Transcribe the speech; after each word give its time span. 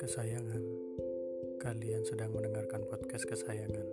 kesayangan. 0.00 0.64
Kalian 1.60 2.00
sedang 2.08 2.32
mendengarkan 2.32 2.88
podcast 2.88 3.28
kesayangan. 3.28 3.84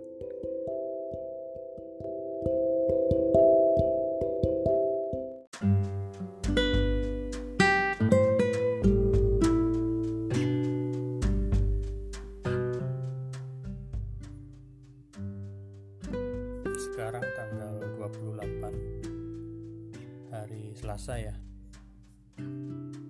Sekarang 16.72 17.20
tanggal 17.36 17.84
28 18.00 20.32
hari 20.32 20.72
Selasa 20.72 21.20
ya. 21.20 21.47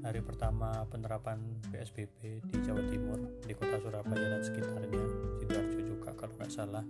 Hari 0.09 0.25
pertama 0.25 0.89
penerapan 0.89 1.37
PSBB 1.69 2.41
di 2.41 2.57
Jawa 2.65 2.81
Timur, 2.89 3.21
di 3.45 3.53
kota 3.53 3.77
Surabaya 3.77 4.41
dan 4.41 4.41
sekitarnya, 4.41 5.05
Sidoarjo 5.37 5.81
juga 5.85 6.17
kalau 6.17 6.33
nggak 6.33 6.49
salah, 6.49 6.81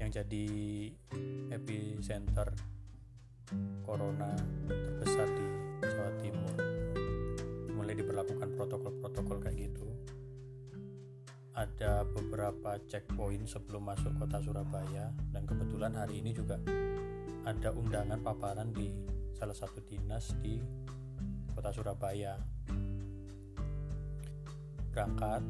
yang 0.00 0.08
jadi 0.08 0.46
epicenter 1.52 2.56
corona 3.84 4.32
terbesar 4.64 5.28
di 5.28 5.44
Jawa 5.84 6.12
Timur. 6.24 6.56
Mulai 7.76 8.00
diberlakukan 8.00 8.48
protokol-protokol 8.56 9.36
kayak 9.36 9.68
gitu. 9.68 9.92
Ada 11.52 12.08
beberapa 12.16 12.80
checkpoint 12.88 13.44
sebelum 13.44 13.92
masuk 13.92 14.16
kota 14.16 14.40
Surabaya 14.40 15.12
dan 15.36 15.44
kebetulan 15.44 15.92
hari 16.00 16.24
ini 16.24 16.32
juga 16.32 16.56
ada 17.44 17.76
undangan 17.76 18.24
paparan 18.24 18.72
di 18.72 18.88
salah 19.36 19.52
satu 19.52 19.84
dinas 19.84 20.32
di 20.40 20.81
kota 21.52 21.70
Surabaya. 21.72 22.34
Berangkat 24.92 25.44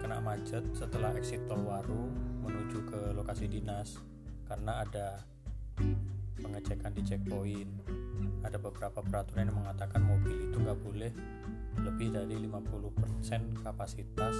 kena 0.00 0.18
macet 0.20 0.64
setelah 0.72 1.12
exit 1.16 1.44
tol 1.44 1.60
Waru 1.64 2.08
menuju 2.40 2.78
ke 2.88 3.00
lokasi 3.12 3.48
dinas 3.48 4.00
karena 4.48 4.80
ada 4.84 5.24
pengecekan 6.40 6.92
di 6.96 7.02
checkpoint. 7.04 7.72
Ada 8.40 8.56
beberapa 8.56 9.04
peraturan 9.04 9.52
yang 9.52 9.58
mengatakan 9.60 10.00
mobil 10.00 10.48
itu 10.48 10.56
nggak 10.56 10.80
boleh 10.80 11.12
lebih 11.80 12.08
dari 12.12 12.36
50% 12.40 13.60
kapasitas 13.64 14.36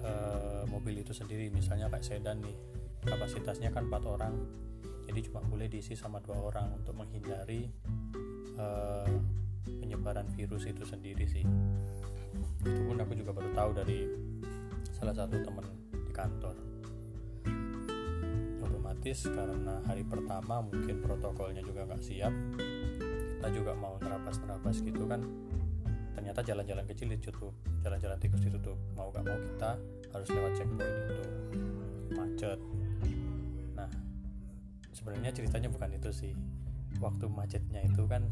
uh, 0.00 0.64
mobil 0.72 1.04
itu 1.04 1.12
sendiri. 1.12 1.52
Misalnya 1.52 1.92
kayak 1.92 2.04
sedan 2.04 2.40
nih 2.40 2.56
kapasitasnya 3.04 3.72
kan 3.72 3.88
4 3.88 4.04
orang 4.08 4.34
jadi 5.08 5.24
cuma 5.24 5.40
boleh 5.40 5.72
diisi 5.72 5.96
sama 5.96 6.20
dua 6.20 6.36
orang 6.36 6.76
untuk 6.76 6.92
menghindari 6.92 7.64
uh, 8.58 9.08
penyebaran 9.64 10.26
virus 10.34 10.66
itu 10.68 10.84
sendiri 10.84 11.24
sih. 11.24 11.46
Itu 12.62 12.80
pun 12.84 12.98
aku 12.98 13.14
juga 13.14 13.32
baru 13.32 13.50
tahu 13.54 13.70
dari 13.78 13.98
salah 14.92 15.14
satu 15.14 15.38
teman 15.40 15.66
di 15.94 16.12
kantor. 16.12 16.56
Otomatis 18.60 19.18
karena 19.24 19.80
hari 19.86 20.02
pertama 20.04 20.60
mungkin 20.60 20.98
protokolnya 21.00 21.62
juga 21.62 21.86
nggak 21.86 22.02
siap 22.02 22.34
kita 23.38 23.54
juga 23.54 23.72
mau 23.78 23.94
nerapas-nerapas 24.02 24.82
gitu 24.82 25.06
kan. 25.06 25.22
Ternyata 26.18 26.42
jalan-jalan 26.42 26.82
kecil 26.90 27.14
ditutup 27.14 27.54
jalan-jalan 27.86 28.18
tikus 28.18 28.42
ditutup. 28.42 28.74
Mau 28.98 29.14
gak 29.14 29.22
mau 29.22 29.38
kita 29.38 29.78
harus 30.10 30.28
lewat 30.34 30.52
checkpoint 30.58 30.96
itu. 31.06 31.24
Macet. 32.18 32.58
Nah 33.78 33.90
sebenarnya 34.90 35.30
ceritanya 35.30 35.68
bukan 35.70 35.90
itu 35.94 36.10
sih. 36.10 36.32
Waktu 36.98 37.30
macetnya 37.30 37.86
itu 37.86 38.02
kan 38.10 38.26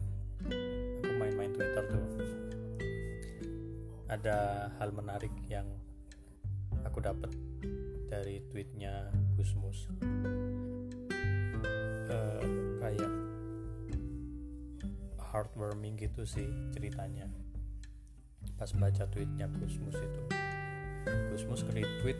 main-main 1.46 1.54
Twitter 1.54 1.84
tuh. 1.86 2.06
Ada 4.10 4.70
hal 4.78 4.90
menarik 4.90 5.30
yang 5.46 5.66
aku 6.82 6.98
dapat 7.02 7.30
dari 8.10 8.42
tweetnya 8.50 9.10
Gusmus 9.34 9.90
uh, 12.10 12.42
kayak 12.82 13.12
heartwarming 15.18 15.98
gitu 15.98 16.26
sih 16.26 16.46
ceritanya. 16.74 17.30
Pas 18.58 18.70
baca 18.74 19.06
tweetnya 19.10 19.46
Gusmus 19.46 19.98
itu. 19.98 20.22
Gusmus 21.30 21.62
retweet 21.70 22.18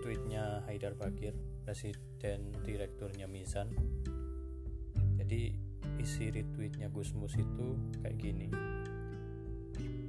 tweetnya 0.00 0.64
Haidar 0.64 0.96
Bakir 0.96 1.36
presiden 1.64 2.56
direkturnya 2.64 3.28
Mizan. 3.28 3.68
Jadi 5.20 5.67
isi 5.98 6.30
retweetnya 6.30 6.88
Gusmus 6.88 7.34
itu 7.36 7.76
kayak 8.00 8.16
gini 8.16 8.48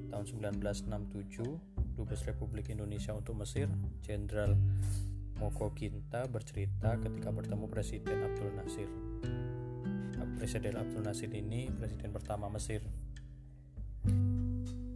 tahun 0.10 0.26
1967 0.26 1.98
Dubes 1.98 2.22
Republik 2.26 2.72
Indonesia 2.72 3.14
untuk 3.14 3.38
Mesir 3.38 3.68
Jenderal 4.02 4.56
Moko 5.38 5.72
Kinta 5.76 6.26
bercerita 6.30 6.96
ketika 6.98 7.30
bertemu 7.34 7.66
Presiden 7.68 8.18
Abdul 8.26 8.52
Nasir 8.56 8.90
Presiden 10.40 10.80
Abdul 10.80 11.04
Nasir 11.04 11.32
ini 11.36 11.68
presiden 11.68 12.16
pertama 12.16 12.48
Mesir 12.48 12.80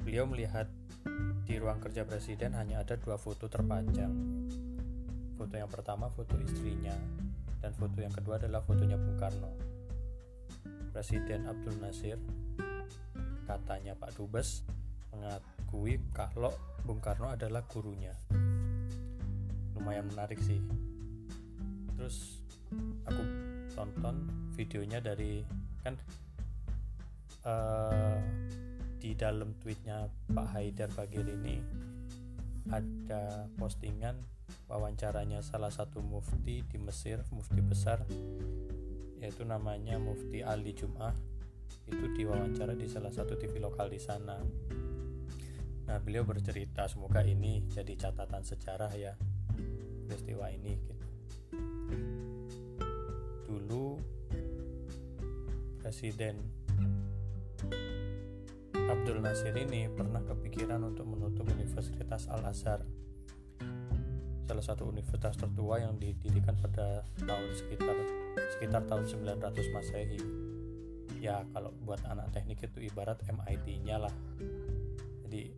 Beliau 0.04 0.30
melihat 0.30 0.70
di 1.44 1.60
ruang 1.60 1.84
kerja 1.84 2.08
presiden 2.08 2.56
hanya 2.56 2.84
ada 2.84 2.96
dua 2.96 3.20
foto 3.20 3.52
terpajang. 3.52 4.14
Foto 5.36 5.54
yang 5.58 5.68
pertama 5.68 6.08
foto 6.08 6.40
istrinya 6.40 6.96
dan 7.60 7.72
foto 7.76 8.00
yang 8.00 8.12
kedua 8.12 8.40
adalah 8.40 8.64
fotonya 8.64 8.96
Bung 8.96 9.20
Karno. 9.20 9.73
Presiden 10.94 11.50
Abdul 11.50 11.82
Nasir 11.82 12.22
katanya 13.50 13.98
Pak 13.98 14.14
Dubes 14.14 14.62
mengakui 15.10 15.98
kalau 16.14 16.54
Bung 16.86 17.02
Karno 17.02 17.34
adalah 17.34 17.66
gurunya. 17.66 18.14
Lumayan 19.74 20.06
menarik 20.14 20.38
sih. 20.38 20.62
Terus 21.98 22.46
aku 23.10 23.22
tonton 23.74 24.30
videonya 24.54 25.02
dari 25.02 25.42
kan 25.82 25.98
uh, 27.42 28.22
di 29.02 29.18
dalam 29.18 29.58
tweetnya 29.60 30.08
Pak 30.30 30.48
Haidar 30.56 30.94
Bagir 30.94 31.26
ini 31.26 31.58
ada 32.72 33.50
postingan 33.58 34.16
wawancaranya 34.70 35.44
salah 35.44 35.74
satu 35.74 36.00
mufti 36.00 36.64
di 36.64 36.78
Mesir, 36.80 37.20
mufti 37.34 37.60
besar 37.60 38.06
yaitu 39.24 39.48
namanya 39.48 39.96
Mufti 39.96 40.44
Ali 40.44 40.76
Jum'ah 40.76 41.16
itu 41.88 42.06
diwawancara 42.12 42.76
di 42.76 42.92
salah 42.92 43.08
satu 43.08 43.40
TV 43.40 43.56
lokal 43.64 43.88
di 43.88 43.96
sana. 43.96 44.36
Nah, 45.88 45.98
beliau 46.04 46.28
bercerita 46.28 46.88
semoga 46.92 47.24
ini 47.24 47.64
jadi 47.72 47.96
catatan 47.96 48.44
sejarah 48.44 48.92
ya 48.92 49.16
peristiwa 50.08 50.52
ini 50.52 50.72
gitu. 50.76 51.06
Dulu 53.48 53.96
Presiden 55.80 56.36
Abdul 58.76 59.24
Nasir 59.24 59.56
ini 59.56 59.88
pernah 59.88 60.20
kepikiran 60.20 60.84
untuk 60.84 61.08
menutup 61.08 61.48
Universitas 61.48 62.28
Al-Azhar 62.28 62.84
salah 64.54 64.70
satu 64.70 64.86
universitas 64.94 65.34
tertua 65.34 65.82
yang 65.82 65.98
didirikan 65.98 66.54
pada 66.62 67.02
tahun 67.26 67.58
sekitar 67.58 67.98
sekitar 68.54 68.86
tahun 68.86 69.02
900 69.42 69.74
Masehi. 69.74 70.22
Ya, 71.18 71.42
kalau 71.58 71.74
buat 71.82 71.98
anak 72.06 72.30
teknik 72.38 72.62
itu 72.62 72.86
ibarat 72.86 73.18
MIT-nya 73.26 73.98
lah. 73.98 74.14
Jadi 75.26 75.50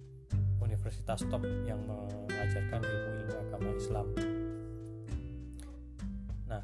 universitas 0.63 1.27
top 1.27 1.43
yang 1.67 1.83
mengajarkan 1.83 2.79
ilmu-ilmu 2.87 3.35
agama 3.35 3.69
Islam. 3.75 4.07
Nah, 6.47 6.63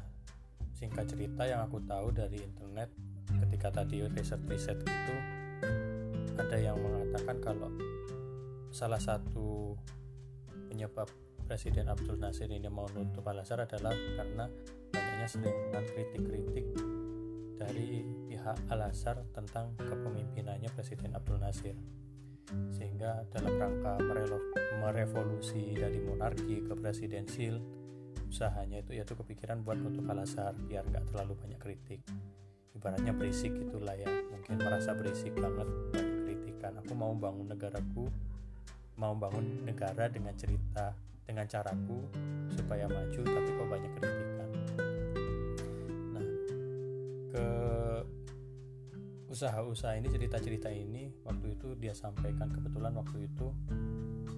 singkat 0.72 1.04
cerita 1.12 1.44
yang 1.44 1.68
aku 1.68 1.84
tahu 1.84 2.16
dari 2.16 2.40
internet 2.40 2.88
ketika 3.44 3.84
tadi 3.84 4.08
riset-riset 4.08 4.80
itu 4.80 5.16
ada 6.40 6.56
yang 6.56 6.80
mengatakan 6.80 7.36
kalau 7.44 7.68
salah 8.72 8.96
satu 8.96 9.76
penyebab 10.72 11.12
Presiden 11.52 11.84
Abdul 11.84 12.16
Nasir 12.16 12.48
ini 12.48 12.64
mau 12.72 12.88
nutup 12.96 13.28
Al-Azhar 13.28 13.68
adalah 13.68 13.92
karena 13.92 14.48
banyaknya 14.88 15.28
seringan 15.28 15.84
kritik-kritik 15.84 16.64
dari 17.60 18.00
pihak 18.24 18.72
Al-Azhar 18.72 19.20
tentang 19.36 19.76
kepemimpinannya 19.76 20.72
Presiden 20.72 21.12
Abdul 21.12 21.44
Nasir. 21.44 21.76
Sehingga 22.72 23.28
dalam 23.28 23.52
rangka 23.60 24.00
merevolusi 24.80 25.76
dari 25.76 26.00
monarki 26.00 26.64
ke 26.64 26.72
presidensil 26.72 27.60
usahanya 28.32 28.80
itu 28.80 28.96
yaitu 28.96 29.12
kepikiran 29.12 29.60
buat 29.60 29.76
nutup 29.76 30.08
Al-Azhar 30.08 30.56
biar 30.56 30.88
nggak 30.88 31.12
terlalu 31.12 31.36
banyak 31.36 31.60
kritik. 31.60 32.00
Ibaratnya 32.72 33.12
berisik 33.12 33.52
itulah 33.52 33.92
ya 33.92 34.08
mungkin 34.08 34.56
merasa 34.56 34.96
berisik 34.96 35.36
banget 35.36 35.68
kritikan. 36.00 36.80
Aku 36.80 36.96
mau 36.96 37.12
bangun 37.12 37.52
negaraku 37.52 38.08
mau 38.96 39.12
bangun 39.12 39.68
negara 39.68 40.08
dengan 40.08 40.32
cerita 40.32 41.11
dengan 41.26 41.46
caraku 41.46 42.00
supaya 42.52 42.84
maju 42.90 43.20
tapi 43.24 43.50
kok 43.54 43.68
banyak 43.70 43.92
kritikan. 43.96 44.48
Nah 46.12 46.26
ke 47.32 47.46
usaha-usaha 49.32 49.96
ini 49.96 50.08
cerita-cerita 50.12 50.68
ini 50.68 51.08
waktu 51.24 51.56
itu 51.56 51.72
dia 51.80 51.96
sampaikan 51.96 52.52
kebetulan 52.52 52.92
waktu 52.92 53.26
itu 53.30 53.48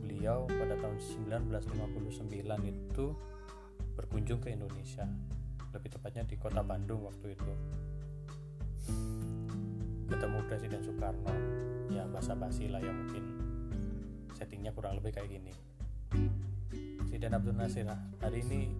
beliau 0.04 0.46
pada 0.46 0.78
tahun 0.78 0.98
1959 1.02 2.30
itu 2.70 3.06
berkunjung 3.94 4.40
ke 4.40 4.54
Indonesia 4.54 5.06
lebih 5.74 5.90
tepatnya 5.98 6.22
di 6.22 6.38
kota 6.38 6.62
Bandung 6.62 7.02
waktu 7.02 7.34
itu. 7.34 7.52
Ketemu 10.04 10.38
Presiden 10.46 10.80
Soekarno 10.84 11.34
ya 11.90 12.06
basa-basi 12.06 12.70
lah 12.70 12.78
ya 12.78 12.92
mungkin 12.92 13.24
settingnya 14.36 14.70
kurang 14.76 15.00
lebih 15.00 15.16
kayak 15.16 15.30
gini 15.30 15.73
Presiden 17.14 17.30
Abdul 17.30 17.54
Nasir 17.54 17.86
hari 18.26 18.42
ini 18.42 18.74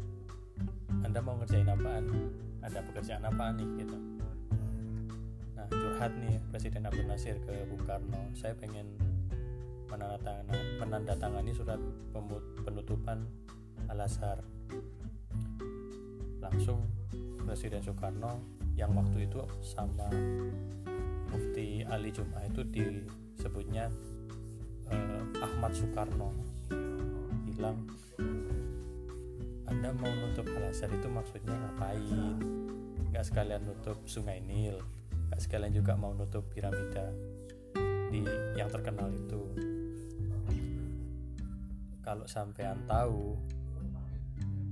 anda 1.06 1.22
mau 1.22 1.38
ngerjain 1.38 1.70
apaan? 1.70 2.02
Ada 2.66 2.82
pekerjaan 2.82 3.22
apaan 3.30 3.62
nih? 3.62 3.86
Gitu. 3.86 3.94
Nah 5.54 5.70
curhat 5.70 6.10
nih 6.18 6.42
Presiden 6.50 6.82
Abdul 6.82 7.06
Nasir 7.06 7.38
ke 7.46 7.62
Bung 7.70 7.86
Karno. 7.86 8.34
Saya 8.34 8.58
pengen 8.58 8.98
menandatangani, 9.86 10.66
menandatangani 10.82 11.54
surat 11.54 11.78
penutupan 12.66 13.22
Al-Azhar 13.86 14.42
langsung 16.42 16.90
Presiden 17.46 17.86
Soekarno 17.86 18.42
yang 18.74 18.98
waktu 18.98 19.30
itu 19.30 19.46
sama 19.62 20.10
Mufti 21.30 21.86
Ali 21.86 22.10
Jum'ah 22.10 22.50
itu 22.50 22.66
disebutnya 22.66 23.86
eh, 24.90 25.22
Ahmad 25.38 25.70
Soekarno 25.70 26.53
bilang 27.54 27.78
anda 29.64 29.90
mau 29.96 30.10
nutup 30.10 30.44
Al 30.54 30.70
Azhar 30.74 30.92
itu 30.92 31.08
maksudnya 31.08 31.54
ngapain? 31.56 32.36
Nggak 33.14 33.24
sekalian 33.24 33.62
nutup 33.64 33.96
Sungai 34.04 34.42
Nil 34.44 34.76
nggak 35.34 35.40
sekalian 35.50 35.74
juga 35.74 35.98
mau 35.98 36.14
nutup 36.14 36.46
piramida 36.52 37.10
di 38.12 38.22
yang 38.54 38.70
terkenal 38.70 39.10
itu. 39.10 39.42
Kalau 42.04 42.28
sampean 42.28 42.84
tahu 42.86 43.34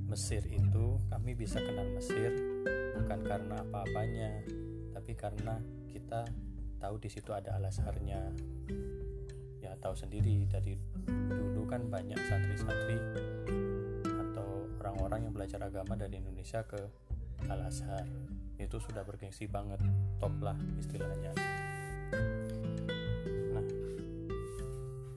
Mesir 0.06 0.44
itu 0.46 1.00
kami 1.08 1.32
bisa 1.32 1.58
kenal 1.58 1.88
Mesir 1.96 2.30
bukan 2.94 3.20
karena 3.24 3.64
apa-apanya 3.64 4.44
tapi 4.92 5.16
karena 5.16 5.56
kita 5.88 6.28
tahu 6.76 7.00
di 7.00 7.08
situ 7.08 7.32
ada 7.32 7.56
Al 7.56 7.64
Azharnya 7.64 8.30
ya 9.62 9.78
tahu 9.78 9.94
sendiri. 9.94 10.50
Dari 10.50 10.74
dulu 11.30 11.64
kan 11.70 11.86
banyak 11.86 12.18
santri-santri 12.26 12.98
orang-orang 14.92 15.28
yang 15.28 15.34
belajar 15.34 15.60
agama 15.64 15.96
dari 15.96 16.20
Indonesia 16.20 16.64
ke 16.68 16.80
Al 17.48 17.64
Azhar. 17.64 18.04
Itu 18.60 18.76
sudah 18.76 19.04
bergengsi 19.04 19.48
banget 19.48 19.80
top 20.20 20.36
lah 20.40 20.54
istilahnya. 20.78 21.32
Nah 23.52 23.66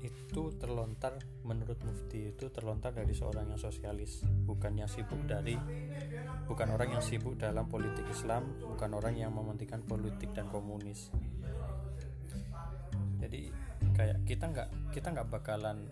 itu 0.03 0.41
terlontar 0.57 1.19
menurut 1.43 1.79
Mufti 1.83 2.31
itu 2.31 2.51
terlontar 2.51 2.91
dari 2.91 3.11
seorang 3.11 3.51
yang 3.51 3.61
sosialis. 3.61 4.23
Bukan 4.25 4.79
yang 4.79 4.87
sibuk 4.91 5.23
dari 5.27 5.59
bukan 6.43 6.71
orang 6.75 6.99
yang 6.99 7.03
sibuk 7.03 7.39
dalam 7.39 7.67
politik 7.67 8.03
Islam 8.11 8.57
bukan 8.63 8.95
orang 8.95 9.15
yang 9.15 9.31
mementingkan 9.31 9.83
politik 9.83 10.31
dan 10.35 10.51
komunis. 10.51 11.11
Jadi 13.19 13.47
kayak 13.95 14.19
kita 14.27 14.45
nggak 14.51 14.69
kita 14.91 15.07
nggak 15.15 15.27
bakalan 15.31 15.87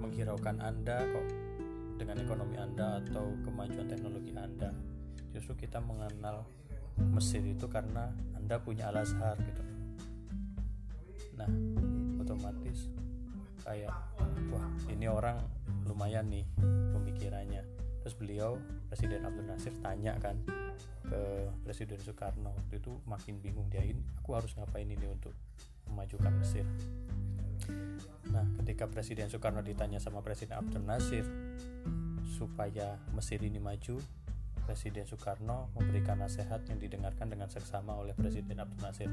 menghiraukan 0.00 0.56
anda 0.58 1.04
kok 1.04 1.26
dengan 2.02 2.18
ekonomi 2.18 2.58
Anda 2.58 2.98
atau 2.98 3.30
kemajuan 3.46 3.86
teknologi 3.86 4.34
Anda. 4.34 4.74
Justru 5.30 5.54
kita 5.54 5.78
mengenal 5.78 6.42
Mesir 6.98 7.40
itu 7.46 7.70
karena 7.70 8.10
Anda 8.34 8.58
punya 8.58 8.90
Al 8.90 9.00
Azhar 9.00 9.38
gitu. 9.38 9.62
Nah, 11.38 11.48
otomatis 12.18 12.90
kayak 13.62 13.94
wah, 14.50 14.66
ini 14.90 15.06
orang 15.06 15.38
lumayan 15.86 16.26
nih 16.28 16.44
pemikirannya. 16.92 17.62
Terus 18.02 18.18
beliau 18.18 18.58
Presiden 18.90 19.22
Abdul 19.22 19.46
Nasir 19.46 19.72
tanya 19.78 20.18
kan 20.18 20.42
ke 21.06 21.48
Presiden 21.62 22.02
Soekarno 22.02 22.50
waktu 22.50 22.82
itu 22.82 22.98
makin 23.06 23.38
bingung 23.38 23.70
dia 23.70 23.86
ini 23.86 24.02
aku 24.18 24.34
harus 24.34 24.52
ngapain 24.58 24.90
ini 24.90 25.06
untuk 25.06 25.32
memajukan 25.86 26.34
Mesir. 26.34 26.66
Nah, 28.32 28.48
ketika 28.64 28.88
Presiden 28.88 29.28
Soekarno 29.28 29.60
ditanya 29.60 30.00
sama 30.00 30.24
Presiden 30.24 30.56
Abdul 30.56 30.88
Nasir 30.88 31.28
supaya 32.24 32.96
Mesir 33.12 33.44
ini 33.44 33.60
maju, 33.60 34.00
Presiden 34.64 35.04
Soekarno 35.04 35.68
memberikan 35.76 36.16
nasihat 36.16 36.64
yang 36.64 36.80
didengarkan 36.80 37.28
dengan 37.28 37.52
seksama 37.52 37.92
oleh 37.92 38.16
Presiden 38.16 38.56
Abdul 38.56 38.80
Nasir. 38.80 39.10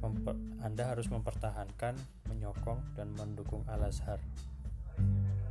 Memper, 0.00 0.38
Anda 0.64 0.96
harus 0.96 1.10
mempertahankan, 1.12 1.98
menyokong, 2.30 2.96
dan 2.96 3.12
mendukung 3.18 3.66
Al-Azhar. 3.68 4.22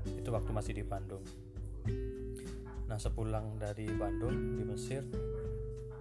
Itu 0.10 0.34
waktu 0.34 0.50
masih 0.56 0.74
di 0.74 0.82
Bandung. 0.88 1.22
Nah, 2.90 2.98
sepulang 2.98 3.62
dari 3.62 3.86
Bandung 3.94 4.58
di 4.58 4.64
Mesir, 4.66 5.06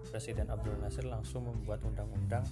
Presiden 0.08 0.48
Abdul 0.48 0.80
Nasir 0.80 1.04
langsung 1.04 1.44
membuat 1.44 1.84
undang-undang 1.84 2.46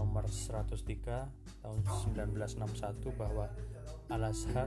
nomor 0.00 0.24
103 0.24 1.60
tahun 1.60 1.78
1961 1.84 3.20
bahwa 3.20 3.52
Al-Azhar 4.08 4.66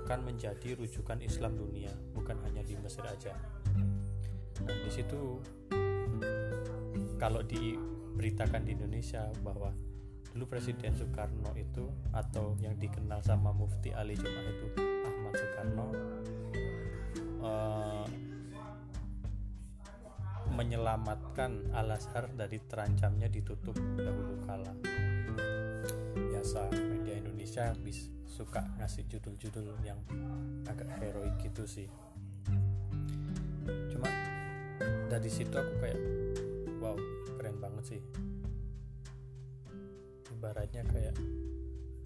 akan 0.00 0.18
menjadi 0.24 0.80
rujukan 0.80 1.20
Islam 1.20 1.60
dunia, 1.60 1.92
bukan 2.16 2.40
hanya 2.48 2.64
di 2.64 2.72
Mesir 2.80 3.04
aja. 3.04 3.36
Dan 4.64 4.76
di 4.80 4.90
situ 4.90 5.44
kalau 7.20 7.44
diberitakan 7.44 8.64
di 8.64 8.80
Indonesia 8.80 9.28
bahwa 9.44 9.76
dulu 10.32 10.56
Presiden 10.56 10.96
Soekarno 10.96 11.52
itu 11.52 11.84
atau 12.16 12.56
yang 12.64 12.80
dikenal 12.80 13.20
sama 13.20 13.52
Mufti 13.52 13.92
Ali 13.92 14.16
Jum'ah 14.16 14.46
itu 14.48 14.66
Ahmad 15.04 15.34
Soekarno 15.36 15.86
uh, 17.44 18.06
menyelamatkan 20.50 21.70
Al 21.72 21.94
Azhar 21.94 22.28
dari 22.34 22.58
terancamnya 22.66 23.30
ditutup 23.30 23.78
dahulu 23.96 24.36
kala. 24.44 24.74
Biasa 26.14 26.68
media 26.74 27.16
Indonesia 27.16 27.70
bis 27.80 28.10
suka 28.26 28.62
ngasih 28.78 29.06
judul-judul 29.10 29.80
yang 29.86 30.00
agak 30.66 30.90
heroik 30.98 31.34
gitu 31.42 31.64
sih. 31.64 31.88
Cuma 33.90 34.08
dari 35.06 35.30
situ 35.30 35.54
aku 35.54 35.74
kayak 35.78 36.00
wow 36.82 36.96
keren 37.38 37.56
banget 37.62 37.84
sih. 37.96 38.00
Ibaratnya 40.30 40.82
kayak 40.88 41.14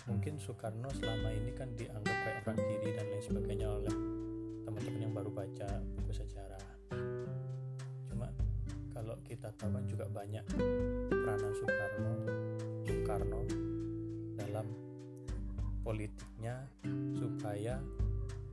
mungkin 0.04 0.36
Soekarno 0.36 0.92
selama 0.92 1.32
ini 1.32 1.52
kan 1.56 1.72
dianggap 1.72 2.16
kayak 2.24 2.36
orang 2.44 2.60
kiri 2.60 2.90
dan 2.92 3.06
lain 3.08 3.24
sebagainya 3.24 3.68
oleh 3.72 3.94
teman-teman 4.68 5.00
yang 5.00 5.14
baru 5.16 5.30
baca 5.32 5.68
buku 5.96 6.12
sejarah 6.12 6.73
kalau 9.14 9.30
kita 9.30 9.46
tahu 9.54 9.70
kan 9.70 9.86
juga 9.86 10.10
banyak 10.10 10.42
peranan 11.06 11.54
Soekarno 11.54 12.12
Soekarno 12.82 13.40
dalam 14.34 14.66
politiknya 15.86 16.66
supaya 17.14 17.78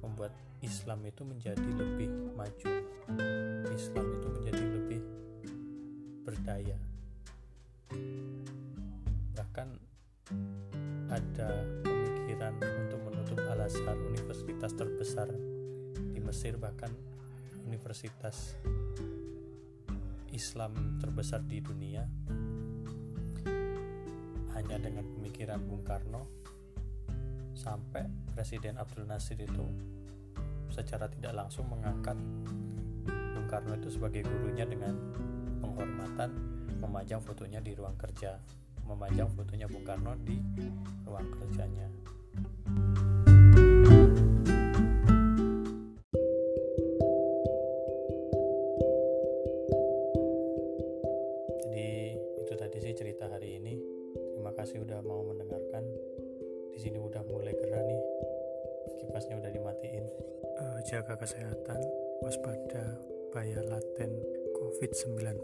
membuat 0.06 0.38
Islam 0.62 1.02
itu 1.10 1.26
menjadi 1.26 1.66
lebih 1.66 2.14
maju. 2.38 2.70
Islam 3.74 4.06
itu 4.22 4.28
menjadi 4.30 4.64
lebih 4.70 5.02
berdaya. 6.30 6.78
Bahkan 9.34 9.68
ada 11.10 11.50
pemikiran 11.82 12.54
untuk 12.86 13.02
menutup 13.10 13.42
Al-Azhar 13.50 13.98
universitas 13.98 14.78
terbesar 14.78 15.26
di 16.14 16.22
Mesir 16.22 16.54
bahkan 16.62 16.94
universitas 17.66 18.54
Islam 20.42 20.98
terbesar 20.98 21.46
di 21.46 21.62
dunia 21.62 22.02
hanya 24.58 24.78
dengan 24.82 25.06
pemikiran 25.06 25.62
Bung 25.70 25.86
Karno 25.86 26.26
sampai 27.54 28.10
Presiden 28.34 28.82
Abdul 28.82 29.06
Nasir 29.06 29.38
itu 29.38 29.62
secara 30.74 31.06
tidak 31.14 31.38
langsung 31.38 31.70
mengangkat 31.70 32.18
Bung 33.06 33.46
Karno 33.46 33.78
itu 33.78 33.94
sebagai 33.94 34.26
gurunya 34.26 34.66
dengan 34.66 34.98
penghormatan 35.62 36.34
memajang 36.82 37.22
fotonya 37.22 37.62
di 37.62 37.78
ruang 37.78 37.94
kerja 38.02 38.42
memajang 38.90 39.30
fotonya 39.38 39.70
Bung 39.70 39.86
Karno 39.86 40.18
di 40.26 40.42
ruang 41.06 41.38
kerjanya 41.38 41.86
jaga 61.12 61.28
kesehatan, 61.28 61.84
waspada 62.24 62.96
bahaya 63.36 63.60
laten 63.68 64.16
COVID-19, 64.56 65.44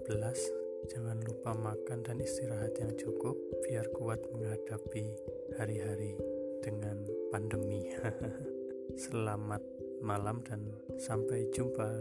jangan 0.88 1.19
lupa 1.27 1.51
makan 1.51 2.07
dan 2.07 2.24
istirahat 2.24 2.71
yang 2.79 2.95
cukup 2.95 3.36
biar 3.67 3.83
kuat 3.91 4.24
menghadapi 4.31 5.12
hari-hari 5.59 6.15
dengan 6.63 7.03
pandemi. 7.36 7.83
Selamat 9.12 9.59
malam 10.00 10.39
dan 10.47 10.71
sampai 11.03 11.51
jumpa. 11.51 11.91